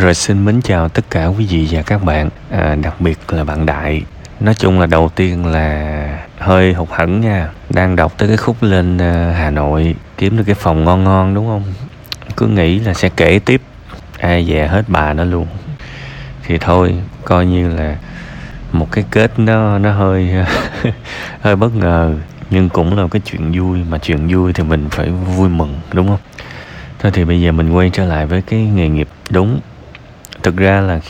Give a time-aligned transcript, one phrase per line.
[0.00, 3.44] Rồi xin mến chào tất cả quý vị và các bạn, à, đặc biệt là
[3.44, 4.02] bạn Đại.
[4.40, 7.48] Nói chung là đầu tiên là hơi hụt hẫng nha.
[7.70, 11.34] Đang đọc tới cái khúc lên uh, Hà Nội kiếm được cái phòng ngon ngon
[11.34, 11.62] đúng không?
[12.36, 13.62] Cứ nghĩ là sẽ kể tiếp,
[14.18, 15.46] ai về hết bà nó luôn.
[16.42, 16.94] Thì thôi,
[17.24, 17.96] coi như là
[18.72, 20.34] một cái kết nó nó hơi
[21.40, 22.14] hơi bất ngờ
[22.50, 26.08] nhưng cũng là cái chuyện vui mà chuyện vui thì mình phải vui mừng đúng
[26.08, 26.20] không
[26.98, 29.60] thôi thì bây giờ mình quay trở lại với cái nghề nghiệp đúng
[30.42, 31.00] thực ra là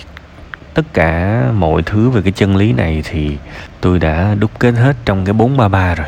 [0.75, 3.37] tất cả mọi thứ về cái chân lý này thì
[3.81, 6.07] tôi đã đúc kết hết trong cái 433 rồi.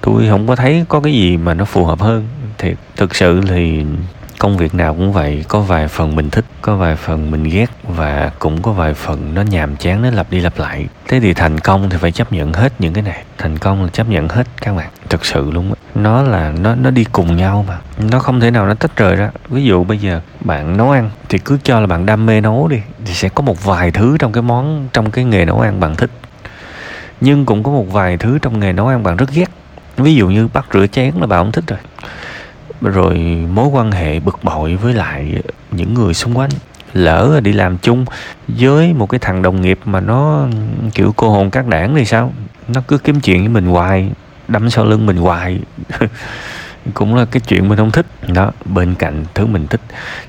[0.00, 2.28] Tôi không có thấy có cái gì mà nó phù hợp hơn.
[2.58, 3.84] Thì thực sự thì
[4.40, 7.66] công việc nào cũng vậy, có vài phần mình thích, có vài phần mình ghét
[7.82, 10.86] và cũng có vài phần nó nhàm chán, nó lặp đi lặp lại.
[11.08, 13.24] Thế thì thành công thì phải chấp nhận hết những cái này.
[13.38, 14.88] Thành công là chấp nhận hết các bạn.
[15.08, 15.74] Thực sự luôn á.
[15.94, 17.78] Nó là, nó nó đi cùng nhau mà.
[18.10, 19.30] Nó không thể nào nó tách rời ra.
[19.48, 22.68] Ví dụ bây giờ bạn nấu ăn thì cứ cho là bạn đam mê nấu
[22.68, 25.80] đi, thì sẽ có một vài thứ trong cái món, trong cái nghề nấu ăn
[25.80, 26.10] bạn thích.
[27.20, 29.50] Nhưng cũng có một vài thứ trong nghề nấu ăn bạn rất ghét.
[29.96, 31.78] Ví dụ như bắt rửa chén là bạn không thích rồi
[32.80, 33.14] rồi
[33.52, 36.50] mối quan hệ bực bội với lại những người xung quanh.
[36.92, 38.04] Lỡ đi làm chung
[38.48, 40.46] với một cái thằng đồng nghiệp mà nó,
[40.94, 42.32] kiểu, cô hồn các đảng thì sao?
[42.68, 44.10] Nó cứ kiếm chuyện với mình hoài,
[44.48, 45.60] đâm sau lưng mình hoài.
[46.94, 48.06] Cũng là cái chuyện mình không thích.
[48.28, 49.80] Đó, bên cạnh thứ mình thích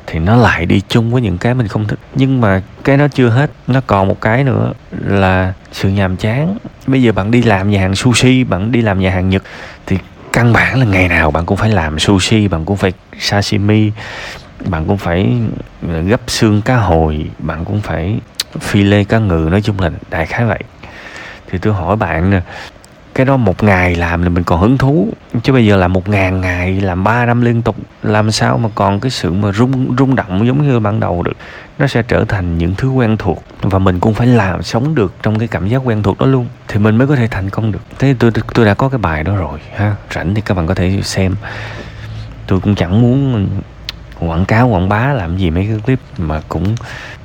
[0.08, 2.00] thì nó lại đi chung với những cái mình không thích.
[2.16, 4.74] Nhưng mà cái đó chưa hết, nó còn một cái nữa
[5.06, 6.58] là sự nhàm chán.
[6.88, 9.44] Bây giờ bạn đi làm nhà hàng sushi, bạn đi làm nhà hàng nhật
[9.86, 9.98] thì
[10.34, 13.92] căn bản là ngày nào bạn cũng phải làm sushi, bạn cũng phải sashimi,
[14.66, 15.38] bạn cũng phải
[16.08, 18.20] gấp xương cá hồi, bạn cũng phải
[18.60, 19.48] phi lê cá ngừ.
[19.52, 20.60] Nói chung là đại khái vậy.
[21.48, 22.42] Thì tôi hỏi bạn nè
[23.22, 25.08] cái đó một ngày làm thì mình còn hứng thú.
[25.44, 28.70] Chứ bây giờ là một ngàn ngày, làm ba năm liên tục, làm sao mà
[28.76, 31.38] còn cái sự mà rung rung động giống như ban đầu được.
[31.80, 35.14] Nó sẽ trở thành những thứ quen thuộc và mình cũng phải làm, sống được
[35.24, 37.72] trong cái cảm giác quen thuộc đó luôn, thì mình mới có thể thành công
[37.72, 37.80] được.
[38.00, 39.96] Thế tôi tôi đã có cái bài đó rồi, ha.
[40.16, 41.36] Rảnh thì các bạn có thể xem.
[42.48, 43.48] Tôi cũng chẳng muốn
[44.20, 46.76] quảng cáo, quảng bá làm gì mấy cái clip mà cũng,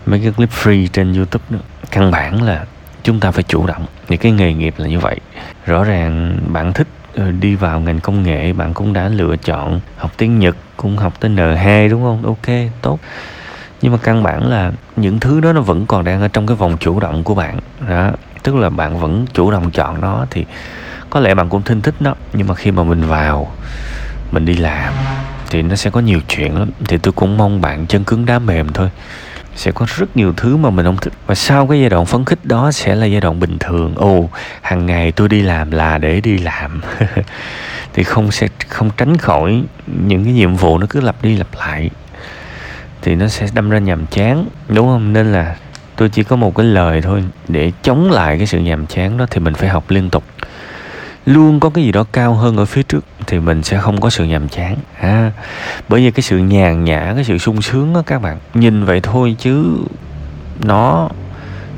[0.06, 1.58] mấy cái clip free trên youtube nữa.
[1.90, 2.64] Căn bản là
[3.06, 3.86] chúng ta phải chủ động.
[4.08, 5.20] Những cái nghề nghiệp là như vậy.
[5.66, 9.80] Rõ ràng bạn thích ờ, đi vào ngành công nghệ, bạn cũng đã lựa chọn
[9.96, 12.22] học tiếng Nhật, cũng học tới N2 đúng không?
[12.26, 12.98] Ok, tốt.
[13.82, 16.56] Nhưng mà căn bản là những thứ đó nó vẫn còn đang ở trong cái
[16.56, 17.58] vòng chủ động của bạn.
[17.88, 18.10] Đó,
[18.42, 20.44] tức là bạn vẫn chủ động chọn nó thì
[21.10, 22.14] có lẽ bạn cũng thinh thích nó.
[22.32, 23.52] Nhưng mà khi mà mình vào,
[24.32, 24.92] mình đi làm
[25.50, 26.70] thì nó sẽ có nhiều chuyện lắm.
[26.88, 28.90] Thì tôi cũng mong bạn chân cứng đá mềm thôi
[29.56, 31.12] sẽ có rất nhiều thứ mà mình không thích.
[31.26, 33.94] Và sau cái giai đoạn phấn khích đó sẽ là giai đoạn bình thường.
[33.96, 34.28] Ồ,
[34.62, 36.80] hàng ngày tôi đi làm là để đi làm.
[37.92, 41.48] Thì không sẽ, không tránh khỏi những cái nhiệm vụ nó cứ lặp đi lặp
[41.58, 41.90] lại.
[43.02, 45.12] Thì nó sẽ đâm ra nhàm chán, đúng không?
[45.12, 45.56] Nên là
[45.96, 47.24] tôi chỉ có một cái lời thôi.
[47.48, 50.24] Để chống lại cái sự nhàm chán đó thì mình phải học liên tục.
[51.26, 54.10] Luôn có cái gì đó cao hơn ở phía trước thì mình sẽ không có
[54.10, 55.32] sự nhàm chán, ha.
[55.88, 59.00] Bởi vì cái sự nhàn nhã, cái sự sung sướng đó các bạn, nhìn vậy
[59.00, 59.76] thôi chứ
[60.64, 61.08] nó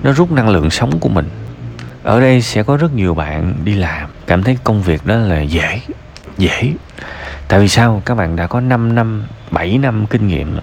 [0.02, 1.28] nó rút năng lượng sống của mình.
[2.02, 5.40] Ở đây sẽ có rất nhiều bạn đi làm, cảm thấy công việc đó là
[5.40, 5.80] dễ
[6.38, 6.72] dễ.
[7.48, 8.02] Tại vì sao?
[8.04, 10.56] Các bạn đã có 5 năm 7 năm kinh nghiệm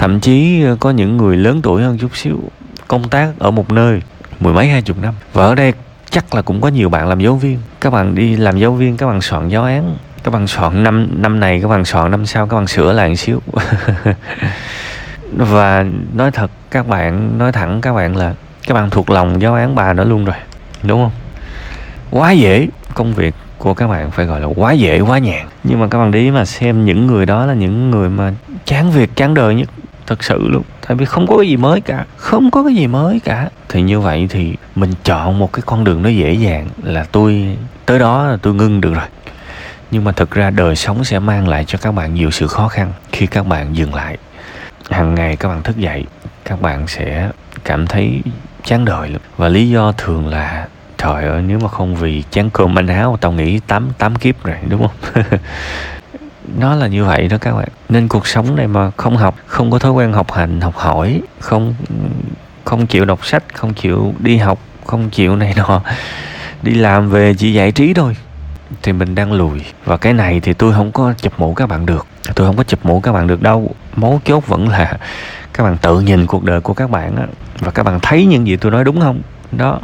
[0.00, 2.40] thậm chí ờ, có những người lớn tuổi hơn chút xíu,
[2.88, 4.02] công tác ở một nơi
[4.40, 5.14] mười mấy, hai chục năm.
[5.32, 5.72] Và ở đây
[6.10, 7.58] chắc là cũng có nhiều bạn làm giáo viên.
[7.80, 9.96] Các bạn đi làm giáo viên, các bạn soạn giáo án.
[10.24, 13.08] Các bạn soạn năm năm này, các bạn soạn năm sau, các bạn sửa lại
[13.08, 13.42] một xíu.
[15.32, 15.84] Và
[16.14, 18.34] nói thật, các bạn, nói thẳng các bạn là
[18.66, 20.36] các bạn thuộc lòng giáo án bà đó luôn rồi,
[20.82, 21.12] đúng không?
[22.10, 25.46] Quá dễ, công việc của các bạn phải gọi là quá dễ, quá nhàn.
[25.64, 28.32] Nhưng mà các bạn đi mà xem những người đó là những người mà
[28.64, 29.68] chán việc, chán đời nhất
[30.10, 30.62] thật sự luôn.
[30.86, 33.48] Tại vì không có cái gì mới cả, không có cái gì mới cả.
[33.68, 37.56] Thì như vậy thì mình chọn một cái con đường nó dễ dàng là tôi,
[37.86, 39.04] tới đó là tôi ngưng được rồi.
[39.90, 42.68] Nhưng mà thực ra đời sống sẽ mang lại cho các bạn nhiều sự khó
[42.68, 44.16] khăn khi các bạn dừng lại.
[44.90, 46.04] Hàng ngày các bạn thức dậy,
[46.44, 47.30] các bạn sẽ
[47.64, 48.22] cảm thấy
[48.64, 49.20] chán đời lắm.
[49.36, 50.66] Và lý do thường là,
[50.98, 54.44] trời ơi, nếu mà không vì chán cơm manh áo tao nghĩ tám tám kiếp
[54.44, 55.24] rồi, đúng không?
[56.58, 57.68] nó là như vậy đó các bạn.
[57.88, 61.20] Nên cuộc sống này mà không học, không có thói quen học hành, học hỏi,
[61.38, 61.74] không
[62.64, 65.80] không chịu đọc sách, không chịu đi học, không chịu này nọ,
[66.62, 68.16] đi làm về chỉ giải trí thôi,
[68.82, 71.86] thì mình đang lùi và cái này thì tôi không có chụp mũ các bạn
[71.86, 72.06] được.
[72.34, 73.74] Tôi không có chụp mũ các bạn được đâu.
[73.96, 74.98] Mấu chốt vẫn là
[75.52, 77.26] các bạn tự nhìn cuộc đời của các bạn á,
[77.58, 79.20] và các bạn thấy những gì tôi nói đúng không?
[79.52, 79.80] Đó.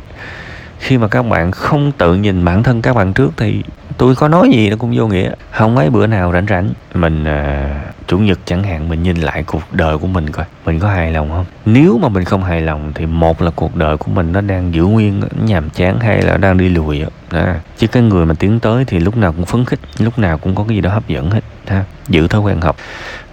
[0.78, 3.62] Khi mà các bạn không tự nhìn bản thân các bạn trước thì
[3.96, 5.31] tôi có nói gì nó cũng vô nghĩa.
[5.50, 7.70] Không mấy bữa nào rảnh rảnh mình à,
[8.06, 10.44] chủ nhật chẳng hạn mình nhìn lại cuộc đời của mình coi.
[10.64, 11.44] Mình có hài lòng không?
[11.66, 14.75] Nếu mà mình không hài lòng thì một là cuộc đời của mình nó đang
[14.75, 17.43] giữ nguyên nhàm chán hay là đang đi lùi đó.
[17.78, 20.54] chứ cái người mà tiến tới thì lúc nào cũng phấn khích lúc nào cũng
[20.54, 22.76] có cái gì đó hấp dẫn hết ha giữ thói quen học.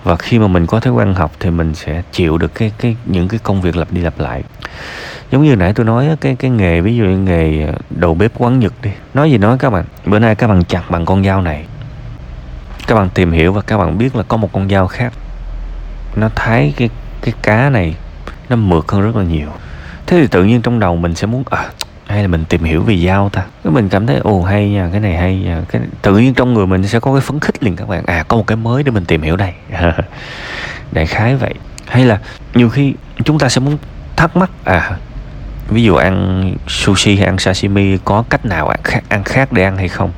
[0.04, 2.96] Và khi mà mình có thói quen học thì mình sẽ chịu được cái cái
[3.06, 4.44] những cái công việc lặp đi lặp lại.
[5.32, 8.32] Giống như nãy tôi nói cái cái nghề ví dụ như nghề ờ, đầu bếp
[8.38, 8.90] quán nhật đi.
[9.14, 11.66] Nói gì nói các bạn bữa nay các bạn chặt bằng con dao này.
[12.88, 15.14] Các bạn tìm hiểu và các bạn biết là có một con dao khác.
[16.16, 16.90] Nó thái cái
[17.22, 17.96] cái cá này
[18.50, 19.50] nó mượt hơn rất là nhiều.
[20.06, 21.70] Thế thì tự nhiên trong đầu mình sẽ muốn à,
[22.14, 23.44] hay là mình tìm hiểu về dao ta?
[23.64, 25.62] Cái mình cảm thấy ồ hay nha cái này hay nha.
[25.70, 28.04] Cái tự nhiên trong người mình sẽ có cái phấn khích liền các bạn.
[28.06, 29.54] À có một cái mới để mình tìm hiểu đây.
[30.92, 31.54] Đại khái vậy.
[31.88, 32.20] Hay là
[32.54, 32.94] nhiều khi
[33.24, 33.78] chúng ta sẽ muốn
[34.16, 34.98] thắc mắc à
[35.70, 39.64] ví dụ ăn sushi hay ăn sashimi có cách nào ăn khác, ăn khác để
[39.64, 40.12] ăn hay không?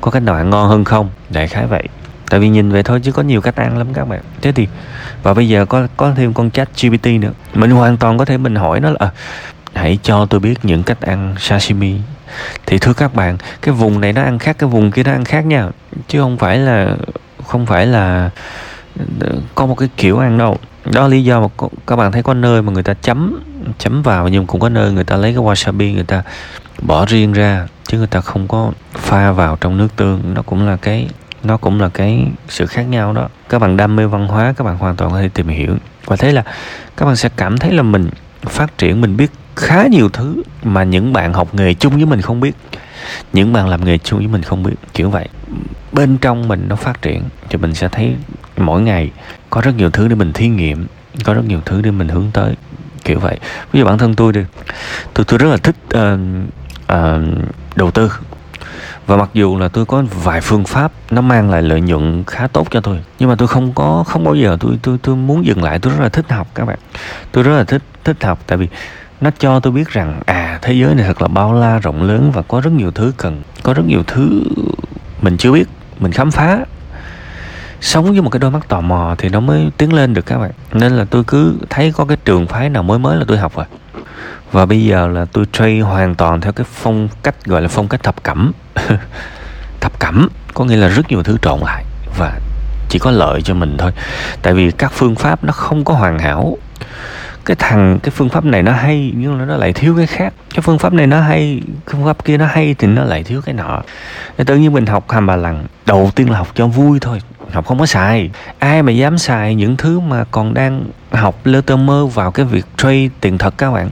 [0.00, 1.10] Có cách nào ăn ngon hơn không?
[1.30, 1.88] Đại khái vậy.
[2.30, 4.20] Tại vì nhìn vậy thôi chứ có nhiều cách ăn lắm các bạn.
[4.42, 4.68] Thế thì
[5.22, 7.32] và bây giờ có có thêm con chat GPT nữa.
[7.54, 9.10] Mình hoàn toàn có thể mình hỏi nó là à,
[9.74, 11.94] hãy cho tôi biết những cách ăn sashimi.
[12.66, 15.24] Thì thưa các bạn, cái vùng này nó ăn khác cái vùng kia nó ăn
[15.24, 15.68] khác nha.
[16.08, 16.96] Chứ không phải là,
[17.46, 18.30] không phải là
[19.20, 20.56] ờ, có một cái kiểu ăn đâu.
[20.84, 21.48] Đó là lý do mà
[21.86, 23.42] các bạn thấy có nơi mà người ta chấm
[23.78, 26.22] chấm vào nhưng cũng có nơi người ta lấy cái wasabi người ta
[26.82, 30.34] bỏ riêng ra, chứ người ta không có pha vào trong nước tương.
[30.34, 31.08] Nó cũng là cái,
[31.42, 33.28] nó cũng là cái sự khác nhau đó.
[33.48, 35.76] Các bạn đam mê văn hóa, các bạn hoàn toàn có thể tìm hiểu.
[36.04, 36.42] Và thế là
[36.96, 38.10] các bạn sẽ cảm thấy là mình
[38.42, 42.20] phát triển, mình biết khá nhiều thứ mà những bạn học nghề chung với mình
[42.20, 42.56] không biết.
[43.32, 45.28] Những bạn làm nghề chung với mình không biết kiểu vậy.
[45.92, 48.16] Bên trong mình nó phát triển thì mình sẽ thấy
[48.56, 49.10] mỗi ngày
[49.50, 50.86] có rất nhiều thứ để mình thí nghiệm
[51.24, 52.54] có rất nhiều thứ để mình hướng tới
[53.04, 53.38] kiểu vậy.
[53.72, 54.40] Ví dụ bản thân tôi đi
[55.14, 56.20] tôi tôi rất là thích uh,
[56.92, 57.44] uh,
[57.76, 58.12] đầu tư.
[59.06, 62.46] Và mặc dù là tôi có vài phương pháp nó mang lại lợi nhuận khá
[62.46, 65.46] tốt cho tôi nhưng mà tôi không có không bao giờ tôi tôi tôi muốn
[65.46, 65.78] dừng lại.
[65.78, 66.78] Tôi rất là thích học các bạn.
[67.32, 68.68] Tôi rất là thích thích học tại vì
[69.22, 72.30] nó cho tôi biết rằng à thế giới này thật là bao la, rộng lớn
[72.34, 74.42] và có rất nhiều thứ cần, có rất nhiều thứ
[75.20, 75.64] mình chưa biết,
[76.00, 76.64] mình khám phá.
[77.80, 80.38] Sống với một cái đôi mắt tò mò thì nó mới tiến lên được các
[80.38, 80.50] bạn.
[80.72, 83.56] Nên là tôi cứ thấy có cái trường phái nào mới mới là tôi học
[83.56, 83.66] rồi.
[84.52, 87.88] Và bây giờ là tôi trade hoàn toàn theo cái phong cách, gọi là phong
[87.88, 88.52] cách thập cẩm.
[89.80, 91.84] Thập cẩm có nghĩa là rất nhiều thứ trộn lại
[92.18, 92.40] và
[92.88, 93.92] chỉ có lợi cho mình thôi.
[94.42, 96.56] Tại vì các phương pháp nó không có hoàn hảo
[97.44, 100.34] cái thằng, cái phương pháp này nó hay, nhưng mà nó lại thiếu cái khác.
[100.54, 103.22] Cái phương pháp này nó hay, cái phương pháp kia nó hay thì nó lại
[103.22, 103.82] thiếu cái nọ.
[104.38, 107.18] Nên tự nhiên mình học hàm bà lằng, đầu tiên là học cho vui thôi,
[107.52, 108.30] học không có xài.
[108.58, 112.46] Ai mà dám xài những thứ mà còn đang học lơ tơ mơ vào cái
[112.46, 113.90] việc trade tiền thật các bạn?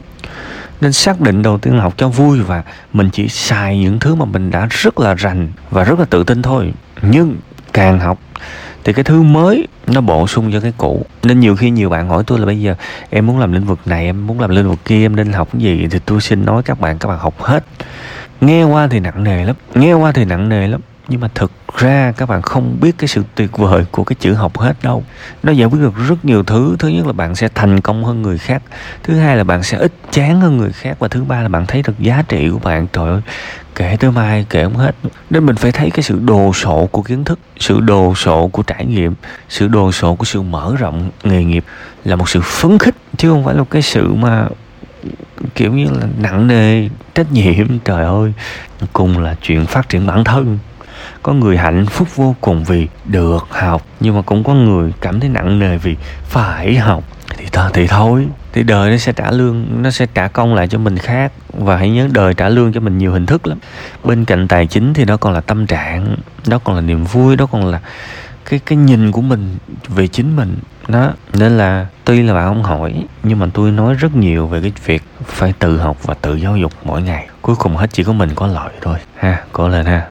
[0.81, 2.63] Nên xác định đầu tiên là học cho vui và
[2.93, 6.25] mình chỉ xài những thứ mà mình đã rất là rành và rất là tự
[6.25, 6.73] tin thôi.
[7.03, 7.37] Nhưng
[7.73, 8.19] càng học
[8.85, 11.07] thì cái thứ mới nó bổ sung cho cái cũ.
[11.23, 12.75] Nên nhiều khi nhiều bạn hỏi tôi là bây giờ,
[13.11, 15.49] em muốn làm lĩnh vực này, em muốn làm lĩnh vực kia, em nên học
[15.53, 15.89] cái gì?
[15.91, 17.65] Thì tôi xin nói các bạn các bạn học hết.
[18.41, 20.81] Nghe qua thì nặng nề lắm, nghe qua thì nặng nề lắm.
[21.09, 24.33] Nhưng mà thực ra các bạn không biết cái sự tuyệt vời của cái chữ
[24.33, 25.05] học hết đâu.
[25.43, 26.77] Nó giải quyết được rất nhiều thứ.
[26.79, 28.63] Thứ nhất là bạn sẽ thành công hơn người khác.
[29.03, 30.97] Thứ hai là bạn sẽ ít chán hơn người khác.
[30.99, 32.87] Và thứ ba là bạn thấy được giá trị của bạn.
[32.93, 33.21] Trời ơi,
[33.75, 34.95] kể tới mai, kể không hết.
[35.31, 38.63] Nên mình phải thấy cái sự đồ sộ của kiến thức, sự đồ sộ của
[38.63, 39.15] trải nghiệm,
[39.49, 41.65] sự đồ sộ của sự mở rộng nghề nghiệp
[42.05, 44.47] là một sự phấn khích, chứ không phải là cái sự mà,
[45.55, 47.79] kiểu như là, nặng nề, trách nhiệm.
[47.79, 48.33] Trời ơi,
[48.93, 50.59] cùng là chuyện phát triển bản thân.
[51.23, 55.21] Có người hạnh phúc vô cùng vì được học, nhưng mà cũng có người cảm
[55.21, 57.05] thấy nặng nề vì phải học.
[57.37, 60.69] Thì ta thì thôi thì đời nó sẽ trả lương, nó sẽ trả công lại
[60.69, 61.33] cho mình khác.
[61.53, 63.59] Và hãy nhớ đời trả lương cho mình nhiều hình thức lắm.
[64.05, 66.17] Bên cạnh tài chính thì nó còn là tâm trạng,
[66.47, 67.81] đó còn là niềm vui, đó còn là
[68.45, 69.57] cái cái nhìn của mình
[69.89, 70.57] về chính mình.
[70.89, 74.61] Đó, nên là tuy là bạn không hỏi, nhưng mà tôi nói rất nhiều về
[74.61, 77.29] cái việc phải tự học và tự giáo dục mỗi ngày.
[77.43, 78.99] Cuối cùng hết chỉ có mình có lợi thôi.
[79.17, 80.07] Ha cố lên ha.